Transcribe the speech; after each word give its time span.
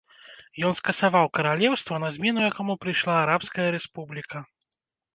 Ён 0.69 0.73
скасаваў 0.79 1.27
каралеўства, 1.35 2.01
на 2.05 2.09
змену 2.17 2.39
якому 2.51 2.79
прыйшла 2.87 3.21
арабская 3.25 3.67
рэспубліка. 3.81 4.47